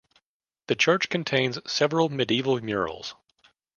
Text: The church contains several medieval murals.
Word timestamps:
The 0.65 0.73
church 0.75 1.09
contains 1.09 1.59
several 1.71 2.09
medieval 2.09 2.59
murals. 2.59 3.13